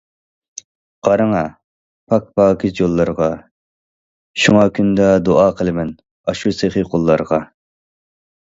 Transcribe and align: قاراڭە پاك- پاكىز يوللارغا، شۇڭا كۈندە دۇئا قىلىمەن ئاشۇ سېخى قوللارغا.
قاراڭە 1.07 1.41
پاك- 2.13 2.31
پاكىز 2.39 2.81
يوللارغا، 2.81 3.27
شۇڭا 4.45 4.65
كۈندە 4.79 5.11
دۇئا 5.29 5.47
قىلىمەن 5.61 5.93
ئاشۇ 6.31 6.55
سېخى 6.63 6.85
قوللارغا. 6.95 7.41